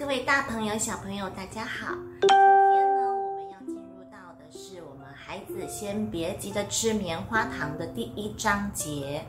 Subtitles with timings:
[0.00, 1.94] 各位大朋友小朋友大家好。
[2.22, 9.22] 今天呢我们要进入到的是我们孩子先别急着吃棉花糖的第一章节。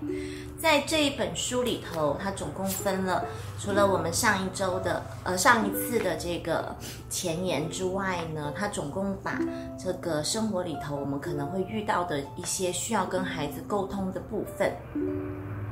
[0.58, 3.25] 在这一本书里头它总共分了
[3.59, 6.73] 除了我们上一周的呃上一次的这个
[7.09, 9.38] 前言之外呢它总共把
[9.77, 14.73] 这个生活里头我们可能会遇到的一些需要跟孩子沟通的部分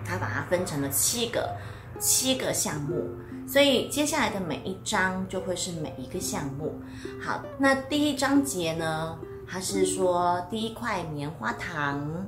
[0.03, 1.55] 它把它分成了七个
[1.99, 3.09] 七个项目，
[3.47, 6.79] 所以接下来的每一章就会是每一个项目。
[7.21, 9.17] 好，那第一章节呢？
[9.51, 12.27] 它是说第一块棉花糖，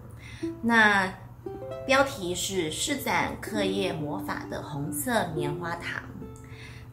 [0.62, 1.14] 那
[1.86, 6.04] 标题是施展课业魔法的红色棉花糖。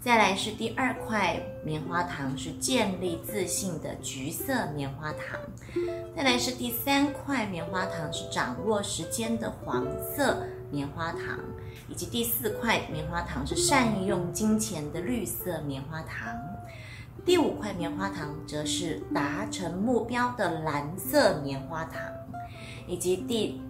[0.00, 5.40] 再来是第二块棉花糖，是建立自信的橘色棉花糖。
[6.16, 11.40] 再来是第三块棉花糖，是掌握时间的黄色棉花糖，
[11.88, 16.34] 以及第四块棉花糖是善用金钱的绿色棉花糖。
[17.24, 22.00] 第五块棉花糖则是达成目标的蓝色棉花糖，
[22.86, 23.60] 以及第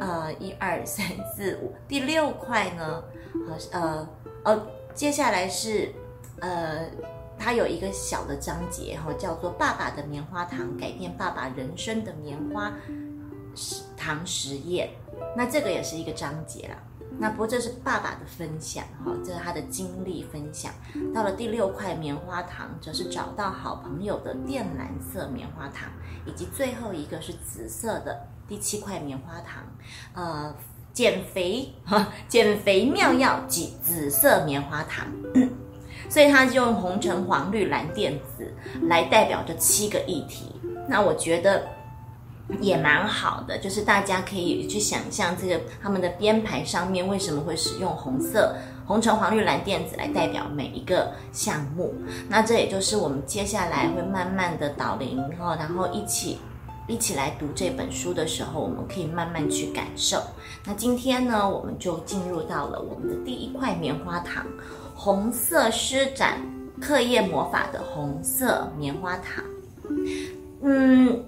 [0.00, 3.04] 呃一二三四五第六块呢，
[3.46, 4.08] 好呃
[4.42, 5.92] 呃接下来是
[6.40, 6.86] 呃
[7.38, 12.72] 它有一个小的章节哈，叫做爸爸的棉花糖改变爸爸人生的棉花
[13.96, 14.90] 糖实验，
[15.36, 16.76] 那这个也是一个章节啦。
[17.16, 20.72] 那不过这是爸爸的分享哈，这是他的经历分享。
[21.14, 25.88] 到了第六块棉花糖，则是找到好朋友的靛蓝色棉花糖，
[26.26, 29.62] 以及最后一个是紫色的第七块棉花糖，
[30.14, 30.52] 呃，
[30.92, 35.06] 减肥哈，减肥妙药及紫色棉花糖。
[36.10, 38.52] 所以他就用红橙黄绿蓝靛紫
[38.88, 40.52] 来代表这七个议题。
[40.88, 41.68] 那我觉得。
[42.60, 48.54] 也蛮好的，就是大家可以去想象这个他们的编排上面为什么会使用红色、
[48.86, 51.94] 红橙黄绿蓝靛紫来代表每一个项目。
[52.28, 56.38] 那这也就是我们接下来会慢慢的导聆哈，然后一起
[56.86, 60.22] 一起来读这本书的时候，我们可以慢慢去感受。
[60.66, 64.44] 那今天呢，我们就进入到了我们的第一块棉花糖——
[64.94, 66.38] 红色施展
[66.78, 69.42] 课业魔法的红色棉花糖。
[70.62, 71.24] 嗯。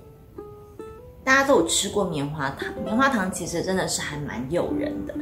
[1.26, 5.14] 大家都有吃过棉花糖，棉花糖其实真的是还蛮诱人的。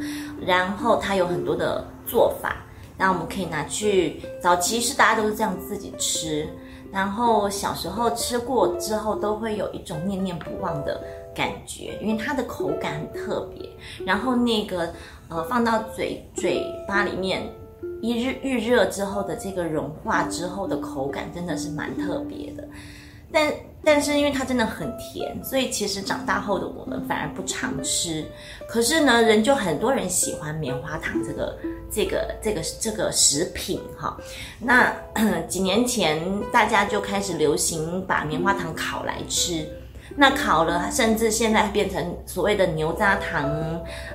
[0.47, 2.57] 然后它有很多的做法，
[2.99, 6.47] 那我们可以拿去早期是大家都是这样自己吃，
[6.93, 11.03] 然后小时候吃过之后都会有一种念念不忘的
[11.35, 13.67] 感觉，因为它的口感很特别。
[14.05, 14.93] 然后那个
[15.31, 17.51] 呃放到嘴嘴巴里面
[18.03, 22.69] 一日预热之后的这个融化之后的口感真的是蛮特别的。
[23.33, 23.51] 但
[23.84, 28.25] 但是因为它真的很甜，所以其实长大后的我们反而不常吃。
[28.67, 31.59] 可是呢，人就很多人喜欢棉花糖这个
[31.91, 34.17] 这个这个这个食品哈。
[34.59, 34.93] 那
[35.47, 36.21] 几年前
[36.53, 39.69] 大家就开始流行把棉花糖烤来吃。
[40.17, 43.50] 那烤了，甚至现在变成所谓的牛轧糖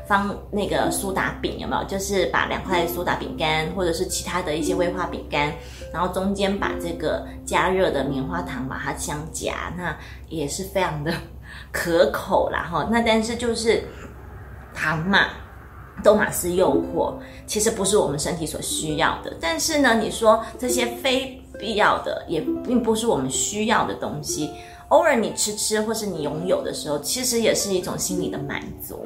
[0.08, 1.84] 方那个苏打饼，有没有？
[1.86, 5.52] 就是把两块苏打饼干，或者是其他的一些威化饼干，
[5.92, 9.96] 然后中间把这个加热的棉花糖把它相夹，那
[10.28, 11.14] 也是非常的
[11.72, 12.88] 可口啦哈。
[12.92, 13.84] 那但是就是
[14.74, 15.28] 糖嘛，
[16.04, 17.14] 都嘛是诱惑，
[17.48, 19.36] 其实不是我们身体所需要的。
[19.42, 24.52] 但是呢，你说这些非必要的，也并不是我们需要的东西。
[24.90, 29.06] 偶尔你吃吃，或是你拥有的时候，其实也是一种心理的满足。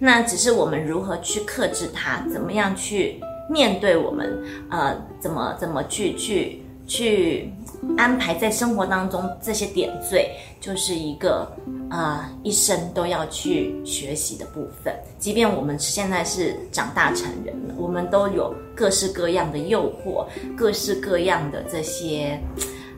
[0.00, 4.38] 那只是我们如何去克制它，怎么样去面对我们，
[4.70, 7.52] 呃，怎么怎么去去去
[7.98, 10.30] 安排在生活当中这些点缀，
[10.60, 11.50] 就是一个
[11.90, 14.94] 呃一生都要去学习的部分。
[15.18, 20.24] 即便我们现在是长大成人了，我们都有各式各样的诱惑，
[20.56, 22.40] 各式各样的这些。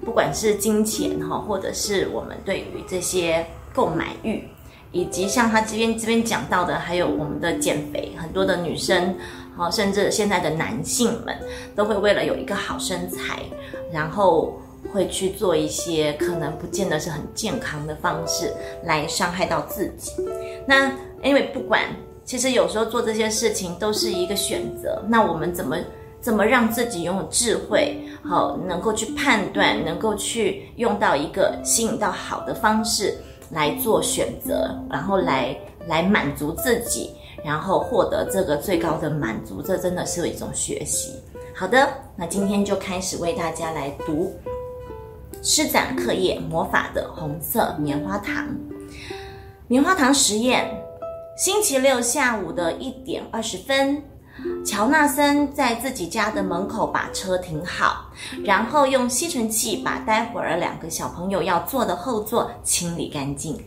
[0.05, 4.43] 不管是金钱哈，或者是我们对于这些购买欲，
[4.91, 9.15] 以及像他这边这边讲到的，还有我们的减肥，很多的女生，
[9.57, 11.37] 好，甚至现在的男性们，
[11.75, 13.43] 都会为了有一个好身材，
[13.93, 14.61] 然后
[14.93, 18.53] 会去做一些可能不见得是很健康的方式
[18.85, 20.13] 来伤害到自己。
[20.67, 21.83] 那因为不管，
[22.25, 25.03] 其实有时候做这些事情都是一个选择。
[25.09, 25.77] 那我们怎么？
[26.23, 33.19] 怎么让自己拥有智慧，好能够去判断，能够去用到一个吸引到好的方式
[33.51, 35.59] 来做选择，然后来
[35.89, 37.11] 来满足自己，
[37.45, 41.15] 然后获得这个最高的满足，这真的是一种学习。
[41.55, 44.35] 好的，那今天就开始为大家来读
[45.43, 48.49] 施展课业魔法的红色棉花糖。
[49.69, 50.71] 棉花糖实验，
[51.37, 54.03] 星期六下午的一点二十分。
[54.65, 58.11] 乔纳森在自己家的门口把车停好，
[58.43, 63.63] 然后用吸尘器把待会儿两个小朋友要坐的后座清理干净。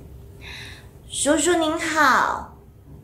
[1.08, 2.55] 叔叔您好，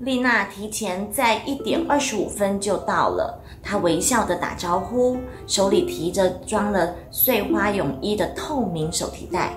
[0.02, 5.16] 丽娜提前在一点二十五分就到了，她微笑的打招呼，
[5.46, 9.56] 手里提着装了碎花泳衣的透明手提袋。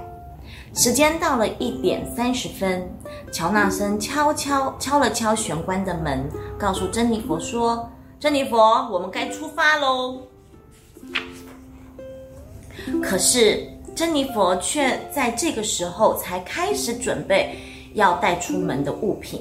[0.75, 2.87] 时间到了一点三十分，
[3.32, 7.90] 乔纳森悄悄敲了敲玄关的门，告诉珍妮佛说
[8.20, 10.20] ：“珍妮佛，我们该出发喽。”
[13.02, 17.58] 可是珍妮佛却在这个时候才开始准备。
[17.94, 19.40] 要带出门的物品，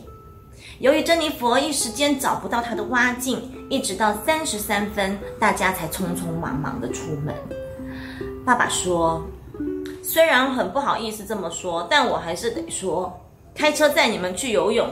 [0.83, 7.33] 由于珍妮佛一时间找不到她的蛙镜，一直到三十三分，大家才匆匆忙忙的出门。
[8.45, 9.23] 爸爸说
[10.03, 13.17] ：“虽然很不好意思这么说，但我还是得说，
[13.55, 14.85] 开车载你们去游泳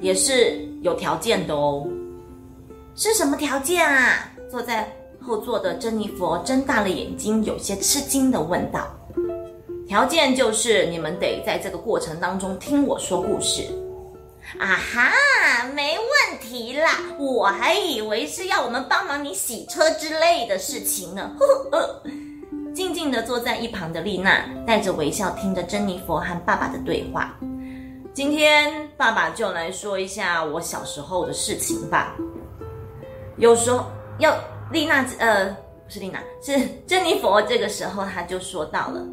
[0.00, 1.84] 也是有条件的哦。
[2.94, 4.88] 是什么条件啊？”坐在
[5.20, 8.86] 后座的珍妮佛睁大了眼睛，有些吃惊的问道。
[9.88, 13.64] 条件就是你们得在这个过程当中听我说故事，
[14.58, 16.90] 啊哈，没问题啦！
[17.18, 21.30] 我还以为是要我们帮忙你洗车之类的事情呢。
[21.38, 22.02] 呵呵
[22.74, 27.36] 静静的坐在一旁的丽娜带着微笑听着珍妮佛和爸爸的对话。
[28.14, 32.16] 今天爸爸就来说一下我小时候的事情吧。
[33.36, 33.86] 有时候
[34.18, 34.36] 要
[34.72, 37.40] 丽娜，呃，不是丽娜，是珍妮佛。
[37.42, 39.04] 这个时候他就说到了。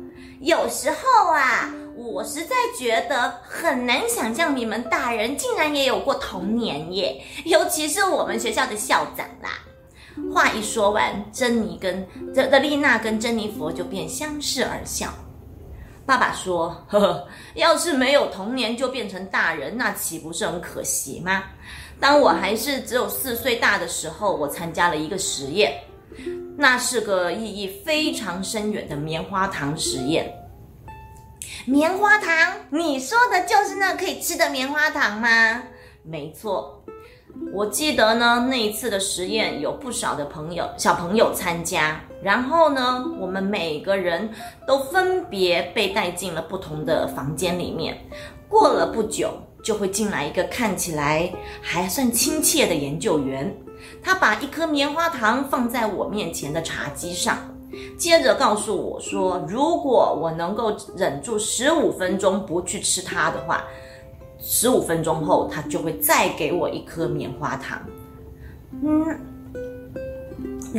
[0.41, 9.59] 有时候啊，我实在觉得很难想象你们大人竟然也有过童年耶，尤其是我们学校的校长啦。
[10.33, 15.13] 话一说完，珍妮跟这的丽娜跟珍妮佛就便相视而笑。
[16.05, 21.43] 爸爸说：“呵呵，要是没有童年就变成大人，那岂不是很可惜吗？
[21.99, 25.73] 当我还是只有四岁大的时候，我参加了一个实验。”
[26.57, 30.31] 那是个意义非常深远的棉花糖实验。
[31.65, 35.63] 棉花糖，你说的就是那可以吃的棉花糖吗？
[36.03, 36.83] 没错，
[37.51, 44.29] 我记得呢，那一次的实验有不少的朋友小朋友参加，然后呢，我们每个人
[44.67, 47.97] 都分别被带进了不同的房间里面。
[48.47, 49.33] 过了不久，
[49.63, 53.55] 就会进来一个看起来还算亲切的研究员。
[54.01, 57.54] 他把一颗棉花糖放在我面前的茶几上，
[57.97, 63.63] 接着告诉我说：“如果我能够忍住十五分钟不去吃它的话，
[64.39, 67.81] 十五分钟后他就会再给我一颗棉花糖。”
[68.83, 69.19] 嗯，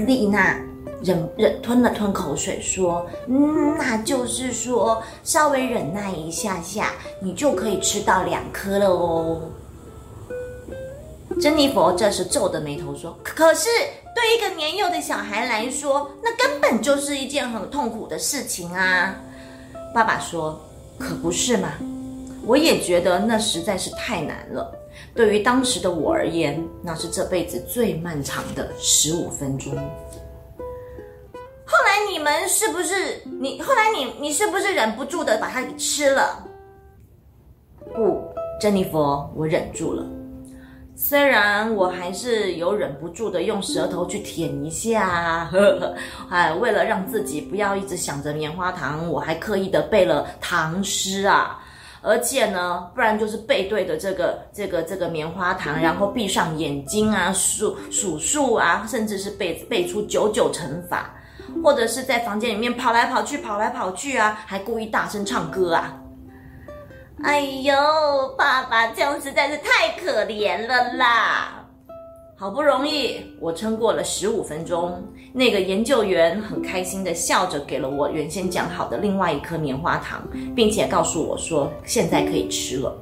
[0.06, 0.60] 丽娜
[1.02, 9.40] 忍忍吞了吞口水说：“嗯，那就是说稍微忍耐一下下，你就可以吃到两颗了哦。”
[11.40, 13.68] 珍妮佛这时皱着眉头说：“可是
[14.16, 19.14] 对一个年幼的小孩来说，那根本就是一件很痛苦的事情啊。”
[19.94, 20.58] 爸爸说
[20.98, 21.74] ：“可不是嘛，
[22.46, 24.74] 我也觉得那实在是太难了。
[25.14, 29.70] 对于当时的我而言，那是这辈子最漫长的十五分钟。”
[31.68, 33.60] 后来你们是不是你？
[33.60, 36.42] 后来你你是不是忍不住的把它给吃了？
[37.94, 38.22] 不，
[38.58, 40.06] 珍妮佛，我忍住了。
[40.98, 45.94] 虽然我还是有忍不住的用舌头去舔一下，呵呵，
[46.30, 51.62] 哎，为了让自己不要一直想着棉花糖，我还刻意的背了唐诗啊，
[52.00, 61.14] 而且呢，不然就是背对着这个这个这个棉花糖，然后闭上眼睛啊，数数数啊，甚至是背背出九九乘法，
[61.62, 65.94] 或者是在房间里面跑来跑去，跑来跑去啊，还故意大声唱歌啊。
[67.22, 67.74] 哎呦，
[68.36, 71.66] 爸爸这样实在是太可怜了啦！
[72.38, 80.22] 好不容易我撑过了十五分钟，那个研究员很开心的笑着给了我原先讲好的另外一颗棉花糖，
[80.54, 82.94] 并且告诉我说现在可以吃了。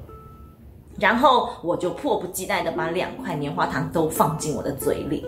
[0.96, 5.26] 然后我就迫不及待的把两块棉花糖都放进我的嘴里，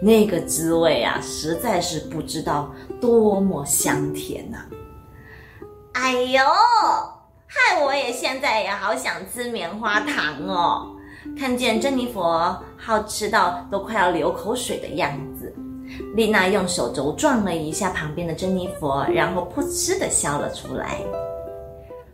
[0.00, 4.58] 那个滋味啊，实在是不知道多么香甜呐！
[5.94, 6.40] 哎呦！
[7.50, 10.94] 害我也现在也好想吃棉花糖哦！
[11.36, 15.54] 看见珍妮佛好吃到都快要流口水的样子，
[16.14, 20.98] 丽娜用手肘撞了一下旁边的珍妮佛，然后噗嗤的笑了出来。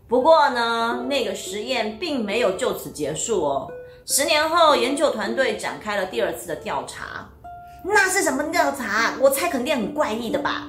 [0.06, 3.68] 不过呢，那个实验并没有就此结束哦。
[4.06, 7.28] 十年后，研究团队展开了第二次的调查。
[7.82, 9.14] 那是什么调查？
[9.20, 10.68] 我猜肯定很怪异的吧？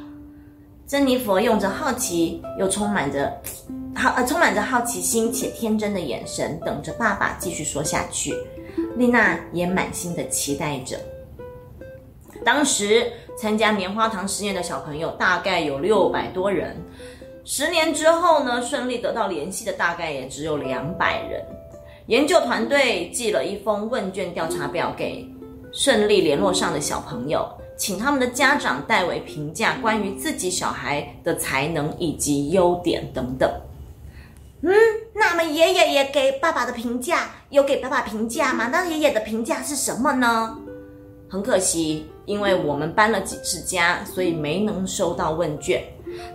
[0.88, 3.32] 珍妮佛用着好奇又充满着。
[3.96, 8.36] 好，呃，充满着好奇心且天真的眼神，等着爸爸继续说下去。
[8.98, 11.00] 丽娜也满心的期待着。
[12.44, 16.76] 当时参加棉花糖实验的小朋友大概有六百多人，
[17.46, 21.42] 十年之后呢，顺利得到联系的大概也只有两百人。
[22.08, 25.28] 研究团队寄了一封问卷调查表给
[25.72, 33.50] 顺利联络上的小朋友，请他们的家长代为评价关于自己小孩的才能以及优点等等。
[34.68, 34.74] 嗯，
[35.14, 38.68] 那么爷爷也给爸爸的评价有给爸爸评价吗？
[38.72, 40.58] 那爷爷的评价是什么呢？
[41.30, 45.84] 很可惜，因为我们搬了几次家，所以没能收到问卷。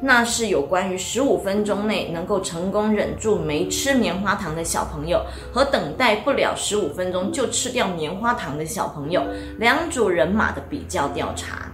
[0.00, 5.20] 那是有关于十五分钟内能够成功忍住没吃棉花糖的小朋友，
[5.52, 9.24] 和等待不了十五分钟就吃掉棉花糖的小朋友
[9.58, 11.66] 两组人马的比较调查。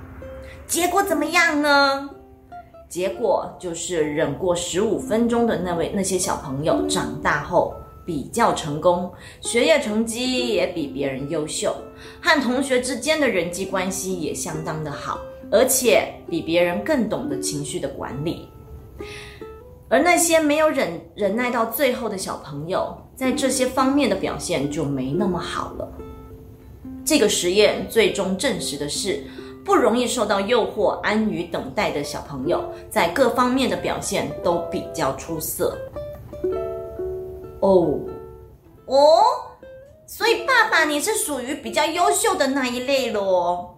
[0.67, 2.09] 结果怎么样呢？
[2.89, 7.75] 结果就是忍过十五分钟的那位那些小朋友长大后
[8.05, 11.75] 比较成功，学业成绩也比别人优秀，
[12.21, 15.19] 和同学之间的人际关系也相当的好。
[15.49, 18.49] 而且比别人更懂得情绪的管理，
[19.89, 25.89] 而那些没有忍忍耐到最后的小朋友，在这些方面的表现就没那么好了。
[27.05, 29.23] 这个实验最终证实的是，
[29.67, 35.77] 不容易受到诱惑、安于等待的小朋友，在各方面的表现都比较出色。
[37.61, 37.99] 哦，
[38.87, 39.23] 哦，
[40.07, 43.73] 所以爸爸你是属于比较优秀的那一类喽。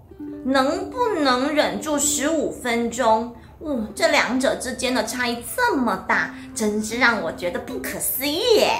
[0.45, 3.35] 能不能忍住十五分钟？
[3.61, 8.73] 哦，这两者之间的差异这么大，真是让我觉得不可思议耶。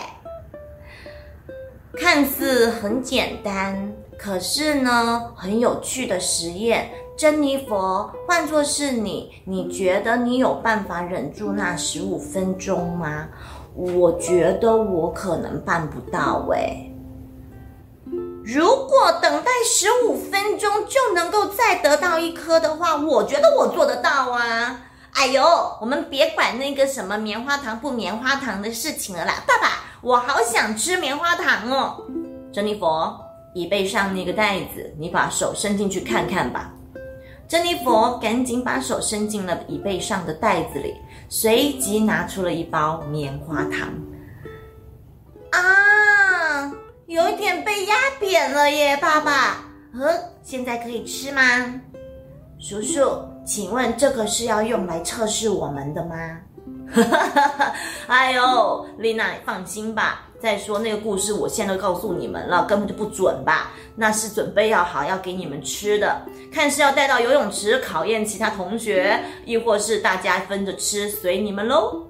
[1.97, 6.91] 看似很简单，可是呢，很有趣的实验。
[7.17, 13.29] 珍妮佛，换作是你，你觉得你有办法忍住那十五分钟吗？
[13.75, 16.93] 我觉得我可能办不到诶。
[18.45, 24.81] 如果等待十五分钟就能够再得到一颗的话，我觉得我做得到啊！
[25.13, 25.45] 哎呦，
[25.81, 29.69] 我们别管那个什么棉花糖不棉花糖的事情了啦，爸爸，
[30.01, 32.05] 我好想吃棉花糖哦！
[32.53, 33.19] 珍妮佛，
[33.59, 36.73] 椅背上那个袋子，你把手伸进去看看吧。
[37.49, 40.95] 珍妮佛赶紧把手伸进了椅背上的袋子里，
[41.29, 43.93] 随即拿出了一包棉花糖。
[45.51, 46.73] 啊！
[47.07, 49.65] 有一点被压扁了耶，爸爸。
[49.95, 51.43] 呃，现在可以吃吗？
[52.61, 53.03] 叔叔，
[53.45, 56.17] 请问这个是要用来测试我们的吗？
[56.87, 57.75] 哈
[58.09, 60.25] 哎呦，丽娜，放心吧。
[60.41, 63.73] 再说那个故事，我现在都告诉你们了，根本就不准吧？
[63.97, 72.07] 那是准备要好要给你们吃的，看是要带到游泳池考验其他同学，亦或是大家分着吃，随你们喽。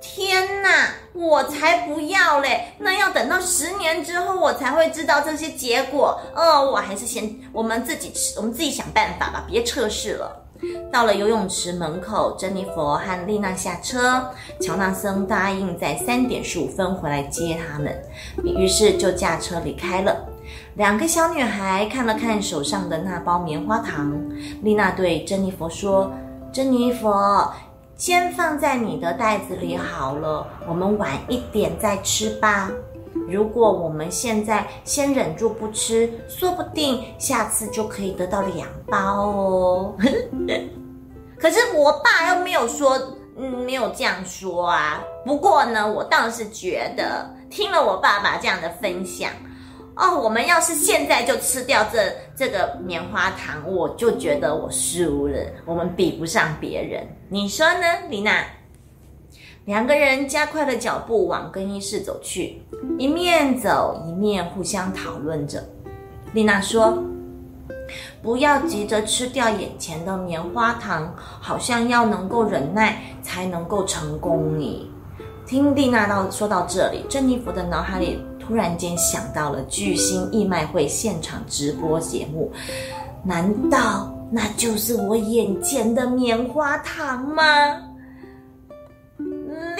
[0.00, 2.74] 天哪，我才不要嘞！
[2.78, 6.20] 那要等到十年之后，我才会知道这些结果。
[6.34, 10.41] 哦，我还是先我们自己吃，我们自己想办法吧，别测试了。
[10.90, 17.96] 到了游泳池门口，珍妮佛和丽娜下车，乔纳森答应在三点十五分回来接他们，
[18.44, 20.28] 于是就驾车离开了。
[20.74, 24.12] 两个小女孩看了看手上的那包棉花糖，
[24.62, 26.12] 丽娜对珍妮佛说
[26.52, 27.52] ：“珍妮佛。”
[27.94, 32.68] 先放在你的袋子里好了，我们晚一点再吃吧。
[33.28, 39.96] 如果我们现在先忍住不吃，说不定下次就可以得到两包哦。
[41.38, 42.98] 可是我爸又没有说，
[43.36, 45.02] 嗯，没有这样说啊。
[45.24, 49.30] 不过呢，我倒是觉得，听了我爸爸这样的分享。
[49.94, 51.98] 哦，我们要是现在就吃掉这
[52.34, 55.38] 这个棉花糖，我就觉得我输了。
[55.66, 58.44] 我们比不上别人，你说呢，李娜？
[59.64, 62.60] 两个人加快了脚步往更衣室走去，
[62.98, 65.62] 一面走一面互相讨论着。
[66.32, 67.00] 丽娜说
[68.20, 74.90] ：“不要急着吃掉眼前的棉花糖，好像要能够忍耐才能够成功。”你
[75.46, 78.20] 听丽娜到说到这里，珍妮弗的脑海里。
[78.44, 82.50] 突然间想到了巨星义卖会现场直播节目，
[83.22, 87.44] 难道那就是我眼前的棉花糖吗？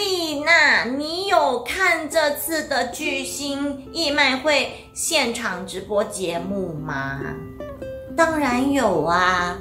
[0.03, 7.21] 丽娜，你有看这次的巨星义卖会现场直播节目吗？
[8.17, 9.57] 当然有啊。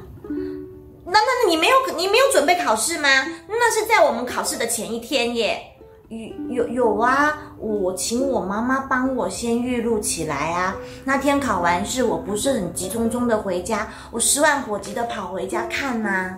[1.05, 3.07] 那那你没有你没有准备考试吗？
[3.48, 5.62] 那是在我们考试的前一天耶。
[6.10, 7.38] 有有有啊！
[7.60, 10.75] 我请我妈妈帮我先预录起来啊。
[11.05, 16.36] 那天考完试，我不是很急匆匆的回家，我十万火急的跑回家看呐。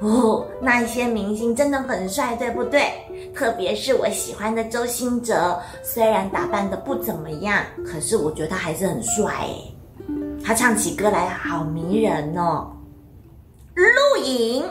[0.00, 2.92] 哦，那些明星真的很帅，对不对？
[3.34, 9.74] 特别是我喜欢的周星哲，虽然打扮的不怎么样，可是我觉得他还是很帅诶。
[10.44, 12.70] 他唱起歌来好迷人哦。
[13.74, 14.64] 录影，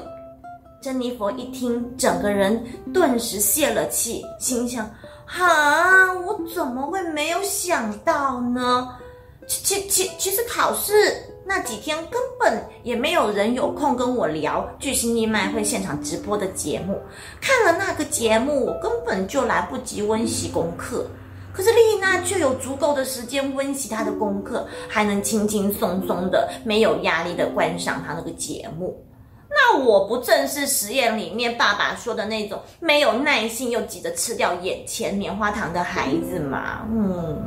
[0.82, 2.64] 珍妮佛一听，整个人
[2.94, 4.88] 顿时泄了气，心想：
[5.26, 8.90] 哈，我怎么会没有想到呢？
[9.48, 10.94] 其其其其实考试
[11.48, 17.00] 那几天根本也没有人有空跟我聊巨星义卖会现场直播的节目，
[17.40, 21.06] 看了那个节目，我根本就来不及温习功课。
[21.54, 29.00] 可是丽娜却有足够的时间温习她的功课，还能轻轻松松的、没有压力的观赏她那个节目。
[29.48, 36.86] 那我不正是实验里面爸爸说的那种没有耐心又急着吃掉眼前棉花糖的孩子吗？
[36.92, 37.42] 嗯。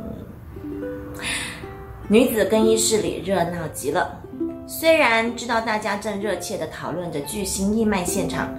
[2.11, 4.19] 女子更衣室里热闹极了，
[4.65, 8.51] 虽然知道大家正热切地讨论着巨星义卖现场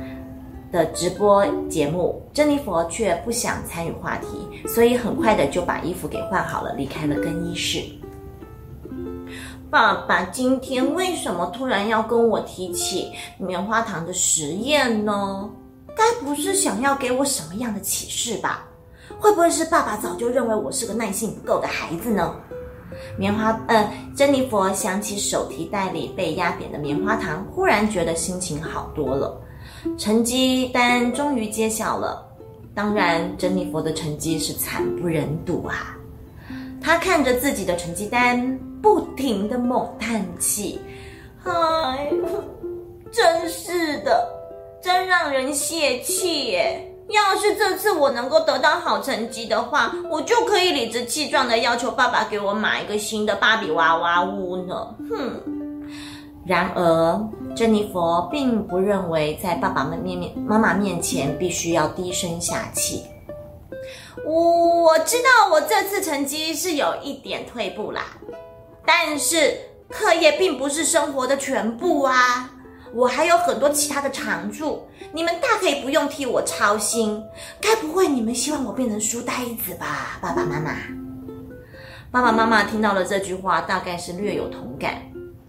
[0.70, 7.82] 的直播节目，珍妮佛却不想参与话题，所以很快的就把衣服给换好了，离开了更衣室。
[9.68, 15.50] 爸爸今天为什么突然要跟我提起棉花糖的实验呢？
[15.96, 18.64] 该不是想要给我什么样的启示吧？
[19.18, 22.36] 会不会是爸爸早就认为我是个耐性不够的孩子呢？
[23.16, 29.40] 棉花，嗯，珍妮佛想起手提袋里被压扁的棉花糖，忽然觉得心情好多了。
[29.96, 32.26] 成绩单终于揭晓了，
[32.74, 35.96] 当然，珍妮佛的成绩是惨不忍睹啊。
[36.82, 40.80] 她看着自己的成绩单，不停的猛叹气
[41.44, 42.10] ：“哎，
[43.12, 44.28] 真是的，
[44.82, 54.94] 真让人泄气耶。”要是这次我能够得到好成绩的话，我就可以理直气壮的要求爸爸给我买一个新的芭比娃娃屋呢。
[55.10, 55.40] 哼！
[56.46, 63.04] 然而，珍妮佛并不认为在爸爸们面面妈妈面前必须要低声下气。
[64.24, 68.02] 我知道我这次成绩是有一点退步啦，
[68.86, 69.56] 但是
[69.88, 72.50] 课业并不是生活的全部啊。
[72.92, 77.22] 我还有很多其他的长处，你们大可以不用替我操心。
[77.60, 80.74] 该不会你们希望我变成书呆子吧，爸爸妈妈？
[82.10, 85.00] 爸爸妈妈听到了这句话，大概是略有同感。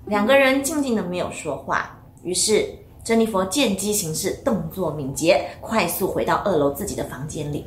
[0.06, 1.98] 两个人静静的没有说话。
[2.22, 2.68] 于是，
[3.04, 7.66] 珍妮佛见机行事，动作敏捷，快速回到二楼自己的房间里。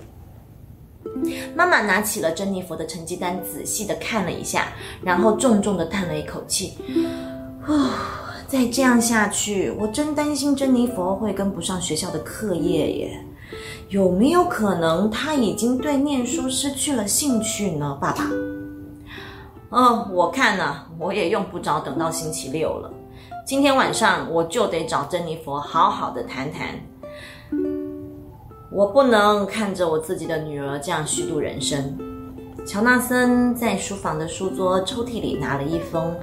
[1.56, 4.68] 妈妈拿起了珍妮佛的成绩单，仔细的看了一下，
[5.02, 6.78] 然后重重的叹了一口气，
[7.66, 8.20] 啊。
[8.46, 13.20] 再这样下去，我真担心珍妮佛会跟不上学校的课业耶。
[13.88, 17.96] 有没有可能他已经对念书失去了兴趣呢？
[18.00, 18.30] 爸爸，
[19.70, 22.90] 嗯，我看呢，我也用不着等到星期六了。
[23.46, 26.68] 今天晚上我就得找珍妮佛好好的谈谈。
[28.72, 31.96] 我不能看着我自己的女儿这样虚度人生。
[32.66, 36.16] 乔纳森在书房的书桌抽屉里拿了一封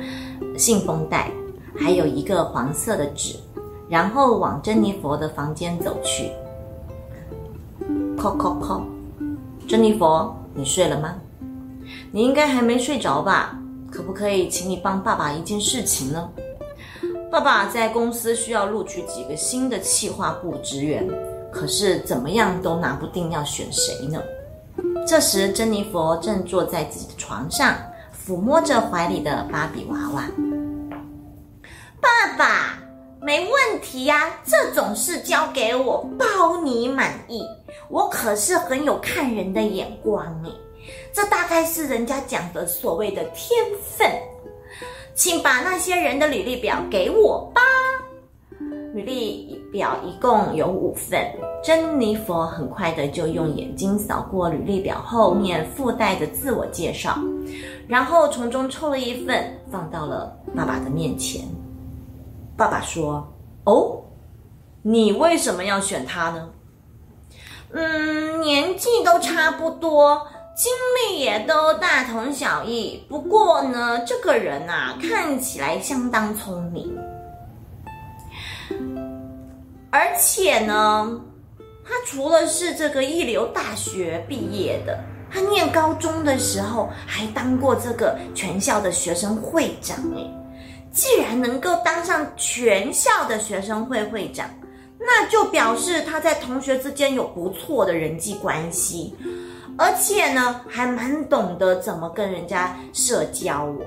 [0.57, 1.31] 信封袋。
[1.77, 3.36] 还有一个黄色的纸，
[3.89, 6.31] 然后往珍妮佛的房间走去。
[8.17, 8.81] 叩叩叩，
[9.67, 11.15] 珍妮佛，你睡了吗？
[12.12, 13.57] 你应该还没睡着吧？
[13.89, 16.29] 可不可以请你帮爸爸一件事情呢？
[17.31, 21.07] 爸爸在公司需要录取几个新的企划部职员，
[21.51, 24.21] 可是怎么样都拿不定要选谁呢？
[25.07, 27.75] 这时，珍妮佛正坐在自己的床上，
[28.13, 30.25] 抚摸着怀里的芭比娃娃。
[32.01, 32.79] 爸爸，
[33.21, 37.45] 没问题呀，这种事交给我，包你满意。
[37.89, 40.49] 我可是很有看人的眼光呢，
[41.13, 44.09] 这大概是人家讲的所谓的天分。
[45.13, 47.61] 请把那些人的履历表给我吧。
[48.93, 51.25] 履历表一共有五份，
[51.63, 57.17] 珍妮佛很快的就用眼睛扫过履历表后面附带的自我介绍，
[57.87, 61.41] 然后从中抽了一份放到了爸爸的面前。
[62.62, 63.28] 爸爸说
[63.65, 64.04] ：“哦，
[64.84, 66.47] 你为什么要选他呢？
[67.74, 70.71] 嗯，年纪都差不多，经
[71.10, 73.04] 历也都大同小异。
[73.10, 76.95] 不过呢，这个人呐，看起来相当聪明，
[79.89, 81.19] 而且呢，
[81.84, 85.00] 他除了是这个一流大学毕业的，
[85.32, 89.97] 他念高中的时候还当过这个全校的学生会长。
[90.15, 90.32] 哎。”
[90.91, 94.49] 既然能够当上全校的学生会会长，
[94.99, 99.15] 那就表示他在同学之间有不错的人际关系，
[99.77, 103.77] 而且呢，还蛮懂得怎么跟人家社交哦，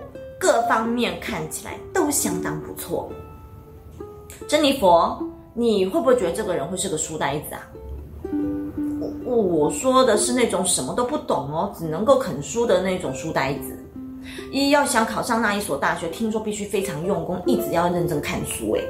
[0.41, 3.13] 各方面看起来都相当不错。
[4.49, 7.61] 珍妮佛，你会不会觉得这个人会是个书呆子啊？
[9.27, 13.79] 我我说的是那种什么都不懂哦，只能够啃书的那种书呆子。
[14.51, 18.77] 一要想考上那一所大学，听说必须非常用功，一直要认真看书。
[18.77, 18.83] 哎，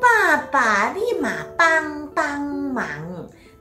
[0.00, 2.86] 爸爸立马帮帮忙。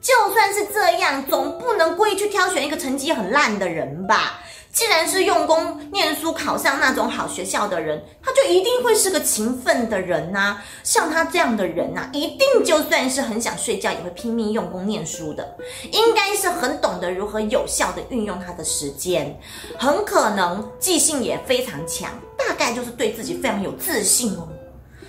[0.01, 4.39] 就算是这样，总不能故意去挑选一个成绩很烂的人吧？
[4.71, 10.61] 既然是用功念书考上那种好学校的人，他就一定会是个勤奋的人呐。
[10.83, 15.57] 像他这样的人呐，一定就算是很想睡觉，也会拼命用功念书的。
[15.91, 19.37] 应该是很懂得如何有效的运用他的时间，
[19.77, 24.47] 很可能记性也非常强，大概就是对自己非常有自信哦。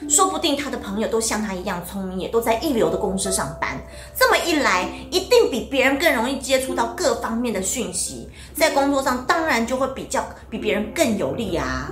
[0.08, 3.80] 说不定他的朋友都像他一样聪明，也都在一流的公司上班。
[4.14, 11.90] 这么一来，一定比别人更容易接触到各方面的讯息，在工作上当然就会比较比别人更有利啊。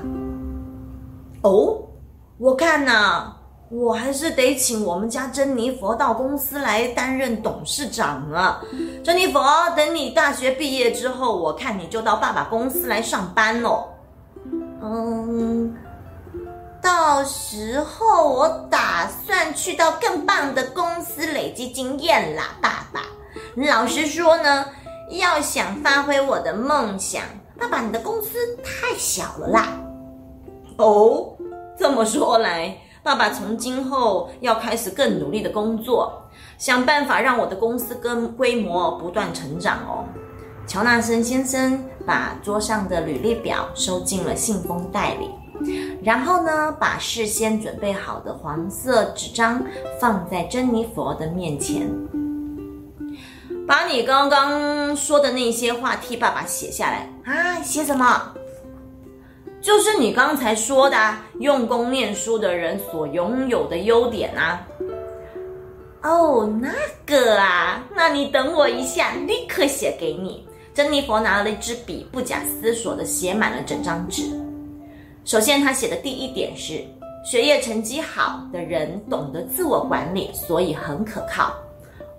[1.42, 1.79] 哦，
[2.38, 3.33] 我看呐，
[3.70, 8.62] 我还是得请我们家珍妮佛到公司来担任董事长了。
[9.03, 9.42] 珍妮佛，
[9.75, 13.88] 等你大学毕业之后，我看你就到爸爸公司来上班喽。
[14.83, 15.75] 嗯。
[16.83, 23.03] 到时候我打算去到更棒的公司累积经验啦，爸爸。
[23.55, 24.66] 老实说呢，
[25.11, 27.23] 要想发挥我的梦想，
[27.59, 29.69] 爸爸，你的公司太小了啦。
[30.77, 31.37] 哦，
[31.79, 36.23] 这么说来，爸爸从今后要开始更努力的工作，
[36.57, 40.05] 想办法让我的公司跟规模不断成长哦。
[40.66, 45.31] 乔纳森先生把桌上的履历表收进了信封袋里。
[46.03, 49.62] 然后呢，把事先准备好的黄色纸张
[50.01, 51.88] 放在珍妮佛的面前，
[53.66, 57.61] 把你刚刚说的那些话替爸爸写下来啊！
[57.62, 58.35] 写什么？
[59.61, 60.96] 就是你刚才说的
[61.38, 64.66] 用功念书的人所拥有的优点啊！
[66.03, 66.73] 哦，那
[67.05, 70.46] 个啊，那你等我一下，立刻写给你。
[70.73, 74.23] 珍妮佛拿了一支笔，不假思索的写满了整张纸。
[75.31, 76.85] 首先，他写的第一点是，
[77.25, 81.55] 学业成绩好的人懂得自我管理，所以很可靠。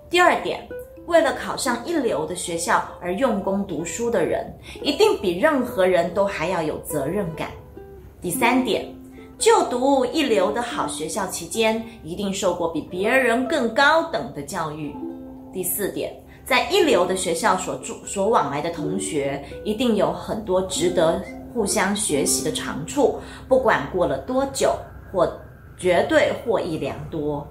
[0.08, 0.66] 第二点，
[1.04, 4.50] 为了考上一流的学校而用功读书的人，
[4.82, 7.50] 一定比任何人都还要有责任感。
[8.22, 8.90] 第三点，
[9.38, 14.96] 就读一流的好学校期间，一定受过比别人更高等的教育。
[15.52, 21.22] 第四点，在一流的学校所住所往来的同学，一定有很多值得。
[21.52, 24.74] 互相学习的长处，不管过了多久，
[25.12, 25.30] 或
[25.76, 27.46] 绝对获益良多。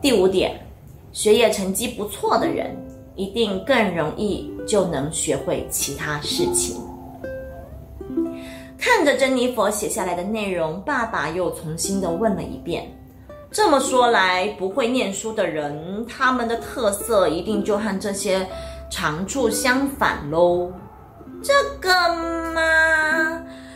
[0.00, 0.60] 第五点，
[1.12, 2.76] 学业成绩不错的人，
[3.14, 6.80] 一定更容易就能学会其他事情。
[8.78, 12.86] 看着珍妮佛写下来的内容，爸爸又重新的问了一遍。
[13.50, 18.46] 这么说来，不会念书的人，他们的特色一定就和这些
[18.90, 20.70] 长处相反喽。
[21.42, 21.90] 这个
[22.54, 22.60] 嘛，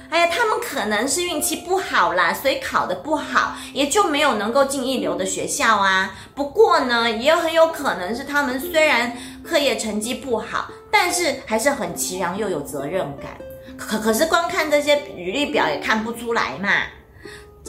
[0.09, 6.15] 哎呀，他们可能是运气不好啦，所以考得不好，也就没有能够进一流的学校啊。
[6.35, 13.37] 不过呢，也很有可能是他们虽然课业成绩不好，但是还是很齐然又有责任感。
[13.77, 16.71] 可可是光看这些履历表也看不出来嘛。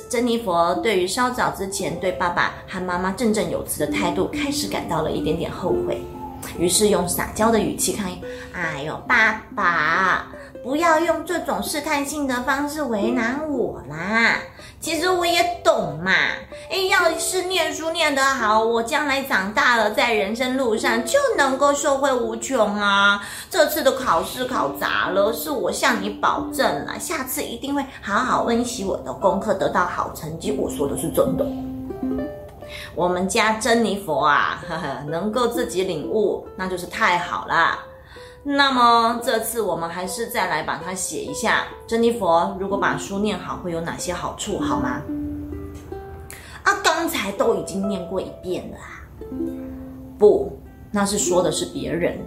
[0.09, 6.01] 珍妮佛对于稍早之前对爸爸和妈妈振振有词的态度，开始感到了一点点后悔。
[6.57, 8.11] 于是用撒娇的语气看，
[8.53, 10.27] 哎呦，爸爸，
[10.63, 14.35] 不要用这种试探性的方式为难我啦。
[14.81, 16.11] 其实我也懂嘛，
[16.69, 23.21] 哎，要是念书念得好，我将来长大了，在人生路上就能够受惠无穷啊。
[23.49, 30.51] 这次的考试考砸了，是我向你保证了，下次一定会好好温习我的功课，得到好成绩。
[30.51, 31.45] 我说的是真的。
[32.95, 37.79] 我们家珍妮佛啊， 呵呵，能够自己领悟，那就是太好了。
[38.41, 41.65] 那么这次我们还是再来把它写一下。
[41.85, 44.57] 珍妮佛，如果把书念好，会有哪些好处？
[44.59, 45.01] 好吗？
[46.63, 48.77] 啊，刚才都已经念过一遍了。
[50.17, 50.57] 不，
[50.89, 52.17] 那是说的是别人。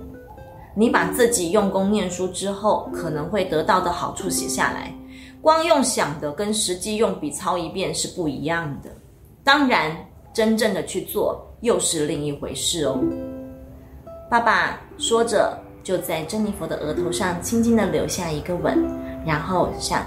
[0.74, 4.94] 你把自己用功念书之后可能会得到的好处写下来，
[5.40, 8.90] 光用想的跟实际用笔抄一遍是不一样的。
[9.42, 9.96] 当然。
[10.32, 12.98] 真正的去做又是另一回事哦。
[14.30, 18.82] 爸爸说着，就在珍妮佛的额头上轻轻的留下一个吻，
[19.26, 20.06] 然后下，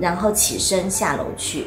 [0.00, 1.66] 然后起身下楼去。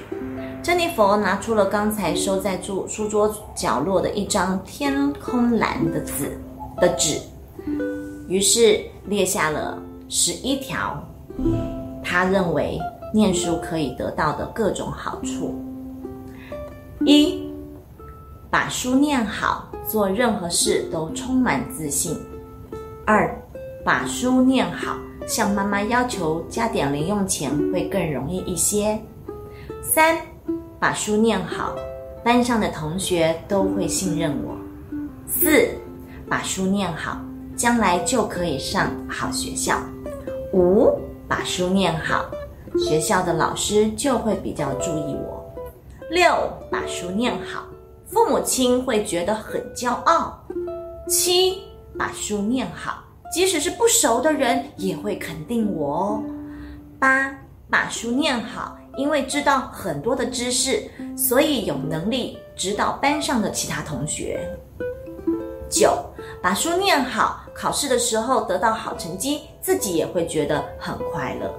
[0.63, 6.37] 珍妮佛拿出了刚才收在书书桌角落的一张天空蓝的字
[6.77, 7.19] 的纸，
[8.27, 11.03] 于是列下了十一条，
[12.03, 12.79] 他认为
[13.13, 15.55] 念书可以得到的各种好处。
[17.05, 17.50] 一
[18.51, 22.19] 把书念好，做任何事都充满自信。
[23.05, 23.33] 二，
[23.85, 28.99] 把书念好，向妈妈要求加点零用钱会更容易一些。
[29.81, 30.17] 三，
[30.81, 31.73] 把书念好，
[32.25, 34.57] 班上的同学都会信任我。
[35.25, 35.69] 四，
[36.27, 37.21] 把书念好，
[37.55, 39.77] 将来就可以上好学校。
[40.51, 42.29] 五，把书念好，
[42.77, 45.41] 学校的老师就会比较注意我。
[46.09, 46.35] 六，
[46.69, 47.63] 把书念好，
[48.11, 50.37] 父母亲会觉得很骄傲。
[51.07, 51.63] 七，
[51.97, 56.23] 把书念好，即使是不熟的人也会肯定我哦。
[56.99, 57.33] 八，
[57.69, 64.39] 把书念好，因为知道很多的知识，所以有能力指导班上的其他同学。
[65.69, 65.97] 九，
[66.41, 71.49] 把书念好，考试的时候得到好成绩，自己也会觉得很快乐。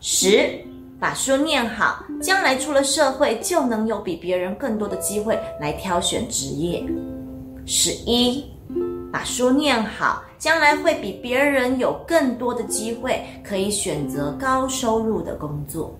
[0.00, 0.62] 十，
[1.00, 6.84] 把书念好，将来出了社会就能有比别人更多的机会来挑选职业。
[7.64, 8.44] 十一，
[9.12, 15.94] 把书念好，将来会比别人有更多的机会可以选择高收入的工作。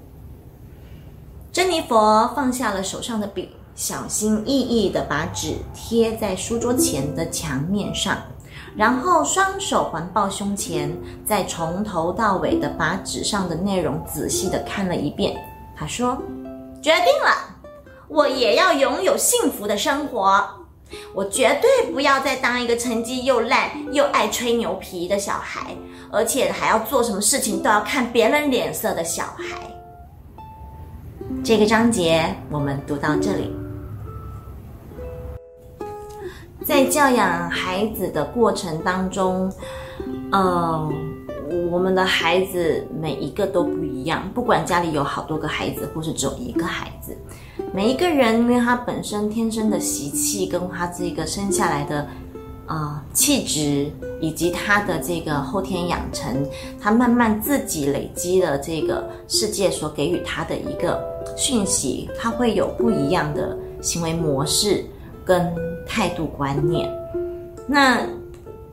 [1.52, 3.50] 珍妮佛放下了手上的笔。
[3.74, 8.18] 小心翼翼地把纸贴在书桌前的墙面上，
[8.78, 15.36] 然后双手环抱胸前，再从头到尾的把纸上的内容仔细的看了一遍。
[15.76, 16.16] 他说
[16.80, 17.56] ：“决定了，
[18.06, 20.48] 我也要拥有幸福的生活。
[21.12, 25.74] 我绝对不要再当一个成绩又烂又爱吹牛皮的小孩，
[26.12, 29.58] 而且还要做什么事情都要看别人脸色的小孩。”
[31.42, 33.52] 这个章节我们读到这里。
[36.68, 39.50] 在教养孩子的过程当中，
[40.32, 40.92] 嗯，
[41.72, 44.30] 我们的孩子每一个都不一样。
[44.34, 47.16] 不管家里有好多个孩子，或是只有一个孩子，
[47.72, 52.06] 每一个人因为他本身天生的习气，跟他这个生下来的
[52.66, 56.46] 啊气质，以及他的这个后天养成，
[56.78, 61.02] 他慢慢自己累积了这个世界所给予他的一个
[61.34, 64.84] 讯息，他会有不一样的行为模式
[65.28, 65.54] 跟。
[65.90, 66.86] 态度观念，
[67.66, 68.02] 那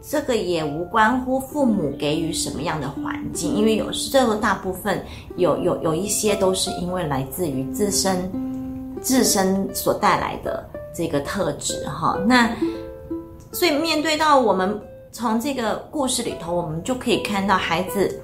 [0.02, 5.02] 这个也无关乎父母给予什么样的环境，因为有时这个大部分
[5.38, 8.30] 有有有一些都是因为来自于自身
[9.02, 10.62] 自身所带来的
[10.94, 12.20] 这个特质哈。
[12.28, 12.54] 那
[13.54, 14.78] 所以面对到我们
[15.14, 18.22] 从这个故事里头，我们就可以看到孩子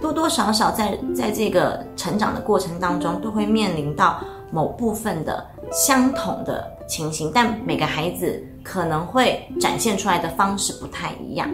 [0.00, 6.77] 多多少少在在这个成长的过程当中，都会面临到某部分的相同的。
[6.88, 11.48] 情形，但每个孩子可能会展现出来的方式不太一样。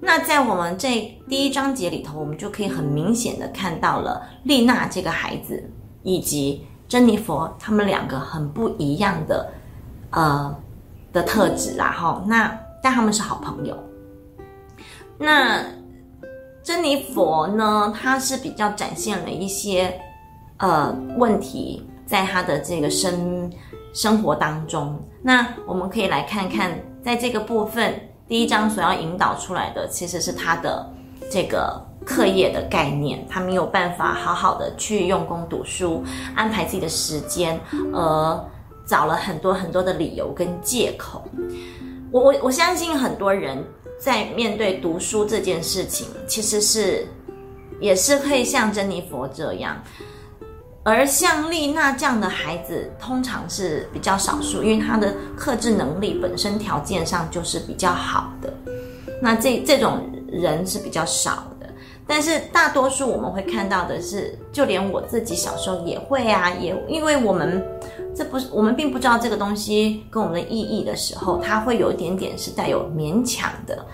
[0.00, 5.62] 那在我们这第一章节里头，我们就可以很明显的看到了丽娜这个孩子
[6.02, 9.52] 以及珍妮佛他们两个很不一样的
[10.10, 10.56] 呃
[11.12, 11.92] 的特质啦。
[11.92, 13.78] 哈，那但他们是好朋友。
[15.18, 15.64] 那
[16.64, 20.00] 珍妮佛呢，她是比较展现了一些
[20.56, 23.48] 呃问题，在她的这个生。
[23.92, 30.90] 生活当中，那我们可以来看看，在这个部分，第一章所要引导出来的，其实是他的
[31.30, 36.02] 这个课业的概念，他没有办法好好的去用功读书，
[36.34, 37.60] 安排自己的时间，
[37.92, 38.44] 而
[38.86, 41.22] 找了很多很多的理由跟借口。
[42.10, 43.62] 我我我相信很多人
[43.98, 47.06] 在面对读书这件事情，其实是
[47.78, 49.76] 也是会像珍妮佛这样。
[50.84, 58.52] 而像丽娜这样的孩子，通常是比较少数，因为他的克制能力本身条件上就是比较好的。
[59.20, 61.68] 那这这种人是比较少的，
[62.04, 67.64] 但是大多数我们会看到的是，就连我自己小时候也会啊，也因为我们
[68.12, 73.86] 这不是我们并不知道这个东西跟我们的意义的时候，他会有一点点是带有勉强的，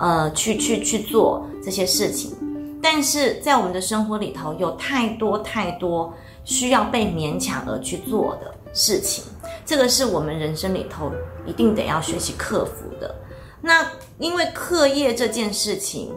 [0.00, 2.36] 呃，去去去做这些事情。
[2.82, 6.12] 但是在我们的生活里头，有太多太多。
[6.44, 9.24] 需要被勉强而去做的事情，
[9.64, 11.12] 这个是我们人生里头
[11.46, 13.14] 一定得要学习克服的。
[13.60, 13.86] 那
[14.18, 16.12] 因为课业这件事情，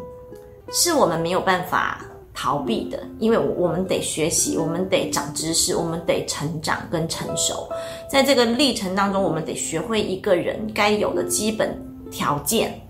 [0.71, 7.69] 是我们没有办法逃避的，因为我们得学习，我们得长知识，我们得成长跟成熟。
[8.09, 12.81] 在这个历程当中，我们得学会一个人该有的基本条件。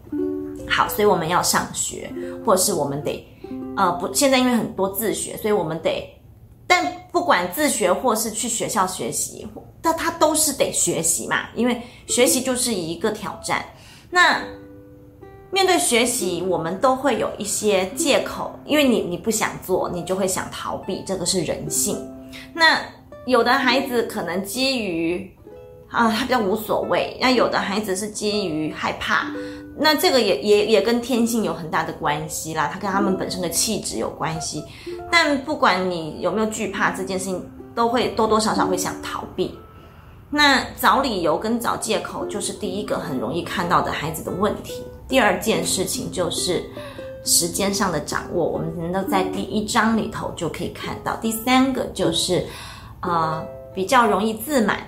[0.69, 2.10] 好，所以我们要上学，
[2.45, 3.28] 或是我们得，
[3.76, 6.12] 呃，不，现在因为很多自学，所以我们得。
[6.67, 9.47] 但不管自学或是去学校学习，
[9.82, 13.65] 但他都是得学习嘛，因为学习就是一个挑战。
[14.10, 14.41] 那
[15.51, 21.97] 面对学习，我们都会有一些借口，因为你你不想做，你就会想逃避，这个是人性。
[22.54, 22.82] 那
[23.25, 25.35] 有的孩子可能基于
[25.96, 27.18] 啊，他比较无所谓。
[27.22, 29.28] 那有的孩子是基于害怕，
[29.78, 34.62] 那这个也也也跟天性有很大的关系啦，他跟他们本身的气质有关系。
[35.10, 39.58] 但不管你有没有惧怕这件事情，都会多多少少会想逃避。
[40.30, 44.84] 那找理由跟找借口，就是第一个很容易看到的孩子的问题。
[45.08, 46.62] 第二件事情就是
[47.24, 51.16] 时间上的掌握，我们能在第一章里头就可以看到。
[51.18, 52.46] 第三个就是，
[53.02, 54.80] 呃，比较容易自满。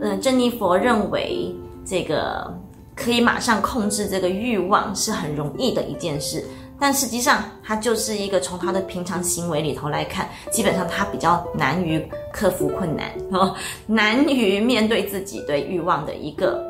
[0.00, 2.52] 嗯，珍妮佛认为这个
[2.94, 6.44] 可以马上控制这个欲望是很容易的一件事。
[6.80, 12.00] 但实际上，他就是一个从他的平常行为里头来看，基本上他比较难于
[12.32, 13.52] 克服困难，哦，
[13.84, 16.64] 难于面对自己对欲望的一个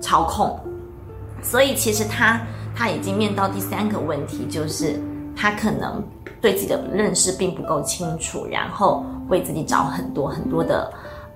[0.00, 0.58] 操控。
[1.42, 2.40] 所以，其实他
[2.74, 4.98] 他已经面到第三个问题，就是
[5.36, 6.02] 他可能
[6.40, 10.90] 对自己的认识并不够清楚，然后为自己找很多很多的，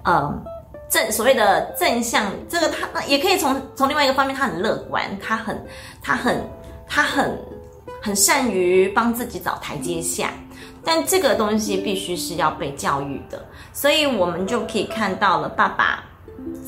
[0.04, 0.42] 嗯，
[0.94, 2.30] 正所谓的正向。
[2.48, 5.66] 这个他也可以从从另外一个方面，他很乐观，他很
[6.00, 6.50] 他很
[6.88, 7.36] 他很。
[8.04, 10.30] 很善于帮自己找台阶下，
[10.84, 16.04] 但这个东西必须是要被教育的，所以我们就可以看到了爸爸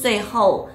[0.01, 0.67] 最后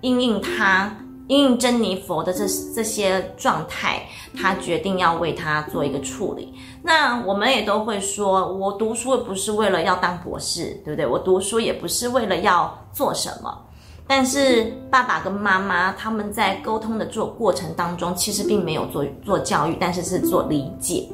[0.00, 0.92] 应应他
[1.28, 4.02] 因珍妮佛的这这些状态，
[4.36, 6.52] 他决定要为他做一个处理。
[6.82, 11.06] 那我们也都会说，我读书不是为了要当博士，对不对？
[11.06, 13.66] 我读书也不是为了要做什么。
[14.06, 21.06] 但是爸爸跟妈妈他们在沟通的做过程当中，其实并没有做做教育，但是是做理解。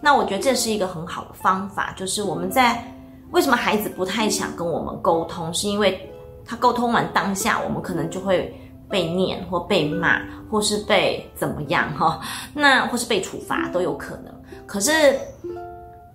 [0.00, 2.84] 那我觉得这是一个很好的方法，就是我们在
[3.30, 6.10] 为什么孩子不太想跟我们沟通，是因为
[6.44, 8.52] 他沟通完当下，我们可能就会
[8.92, 12.20] 被念或被骂，或是被怎么样哈，
[12.54, 14.32] 那或是被处罚都有可能。
[14.64, 15.18] 可是。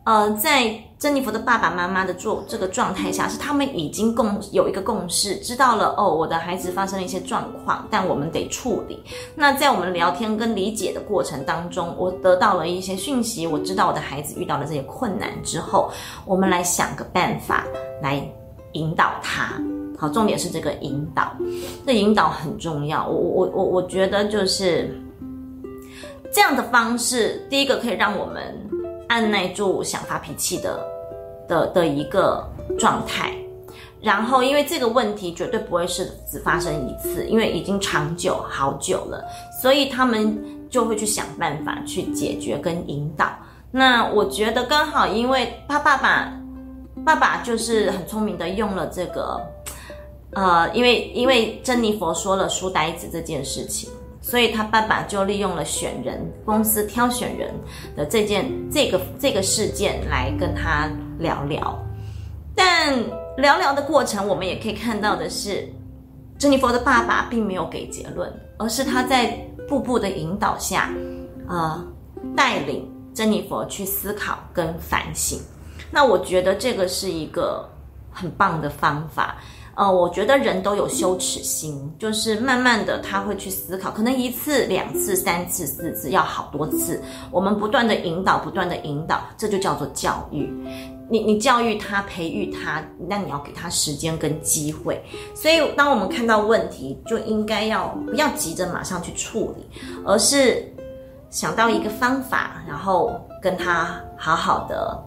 [0.07, 9.03] 呃，在珍妮佛的爸爸妈妈的做这个状态下，是他们已经共有一个共识，知道了哦，我的孩子发生了一些状况，但我们得处理。
[9.35, 15.91] 那在我们聊天跟理解的过程当中，我得到了一些讯息，我知道我的孩子遇到了这些困难之后，
[16.25, 17.65] 我们来想个办法
[18.01, 18.25] 来
[18.71, 19.61] 引导他。
[19.97, 21.35] 好，重点是这个引导，
[21.85, 23.05] 这引导很重要。
[23.07, 24.97] 我我我我觉得就是
[26.31, 28.55] 这样的方式，第一个可以让我们。
[29.09, 30.85] 按耐住想发脾气的
[31.47, 32.45] 的的一个
[32.77, 33.33] 状态，
[34.01, 39.23] 然后因为这个问题绝对不会是只发生一次，因为已经长久好久了，
[39.61, 40.37] 所以他们
[40.69, 43.29] 就会去想办法去解决跟引导。
[43.71, 46.29] 那我觉得刚好，因为他爸爸
[47.05, 49.41] 爸爸就是很聪明的用了这个，
[50.31, 53.89] 呃，因为因为珍妮佛说了书呆子这件事情。
[54.19, 57.53] 所以他爸爸就利用了选人公司挑选人
[57.95, 61.79] 的这件这个这个事件来跟他聊聊，
[62.53, 62.93] 但
[63.37, 65.65] 聊聊的过程，我们也可以看到的是，
[66.37, 69.27] 珍妮佛的爸爸并没有给结论，而是他在
[69.65, 70.91] 步步的引导下，
[71.47, 71.81] 呃，
[72.35, 75.39] 带领珍妮佛去思考跟反省。
[75.89, 77.65] 那我觉得这个是一个
[78.11, 79.37] 很棒的方法。
[79.77, 86.99] 呃，我觉得人都有羞耻心，就是慢慢的他会去思考，可能一次、两次、三次、四次，要好多次。
[87.29, 90.51] 我们不断的引导，不断的引导，这就叫做教育。
[91.07, 94.99] 你你教育他，培育他，那你要给他时间跟机会。
[95.35, 99.69] 所以，当我们看到问题，就应该要不要急着马上去处理，
[100.03, 100.73] 而是
[101.29, 105.03] 想到一个方法，然后跟他好好的。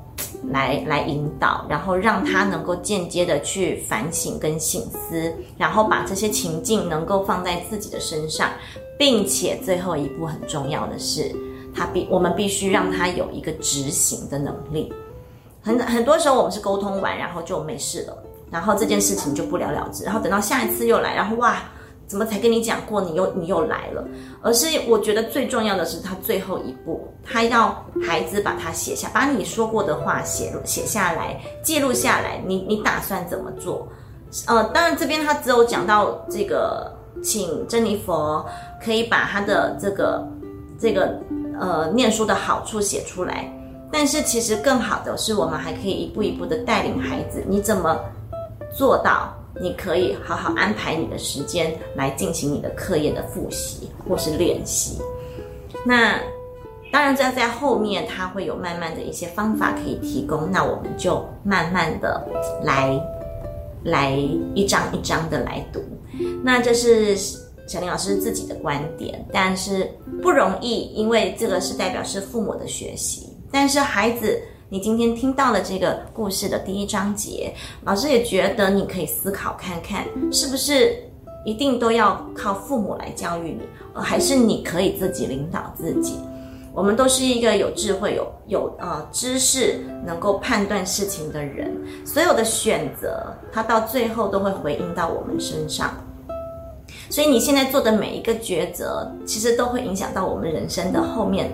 [0.49, 8.51] 来来引导，然后让他能够间接的去反省跟醒思，然后把这些情境能够放在自己的身上，
[8.99, 11.34] 并且最后一步很重要的是，
[11.74, 14.93] 他必我们必须让他有一个执行的能力。
[15.62, 18.16] 很很多时候我们是沟通完，然后就没事了，
[18.51, 21.62] 然后这件事情就不了了之，然后等到下一次又来，然后哇。
[22.11, 23.00] 怎么才跟你讲过？
[23.02, 24.04] 你又你又来了，
[24.42, 32.42] 而是我觉得最重要的是他最后一步，他要孩子把它写下，把你说过的话写写下来，记录下来。
[32.44, 33.86] 你你打算怎么做？
[34.48, 36.92] 呃，当然这边他只有讲到这个，
[37.22, 38.44] 请珍妮佛
[38.84, 40.28] 可以把他的这个
[40.80, 41.16] 这个
[41.61, 43.48] 呃念书的好处写出来，
[43.92, 47.96] 但是其实更好的是，我们还可以一步一步的带领孩子，你怎么
[48.76, 49.32] 做到？
[49.61, 54.98] 你可以好好安排你的时间来进行你的课业的复习或是练习。
[55.84, 56.20] 那
[56.92, 62.26] 当然，在在后面他会有慢慢的一些方法可以提供，那我们就慢慢的
[62.64, 63.01] 来
[63.84, 64.11] 来
[64.55, 65.80] 一张一张的来读。
[66.42, 69.88] 那这是小林老师自己的观点，但是
[70.20, 74.42] 不容易，因为这个是代表是父母的学习，但是孩子
[74.72, 77.52] 你今天听到了这个故事的第一章节，
[77.82, 80.96] 老师也觉得你可以思考看看，是不是
[81.44, 83.62] 一定都要靠父母来教育你，
[84.00, 86.14] 还是你可以自己领导自己？
[86.72, 95.92] 我们都是一个有智慧、有有呃知识、能够判断事情的人，所有的选择，它到最后都会回应到我们身上。
[97.08, 101.52] 所以你现在做的每一个抉择，其实都会影响到我们人生的后面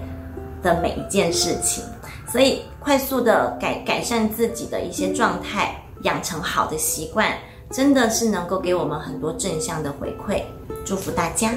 [0.62, 1.82] 的每一件事情。
[2.28, 7.36] 所以，快速的改改善自己的一些状态，养成好的习惯，
[7.68, 10.40] 真的是能够给我们很多正向的回馈。
[10.84, 11.50] 祝福大家！